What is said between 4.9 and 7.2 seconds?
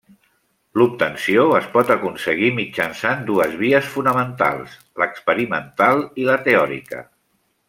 l'experimental i la teòrica.